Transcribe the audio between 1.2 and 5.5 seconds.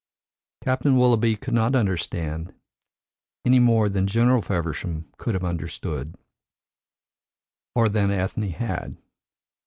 could not understand, any more than General Feversham could have